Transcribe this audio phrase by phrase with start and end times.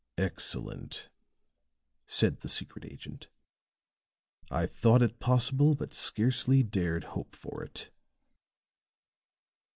[0.17, 1.09] "Excellent,"
[2.07, 3.27] said the secret agent.
[4.49, 7.91] "I thought it possible, but scarcely dared hope for it."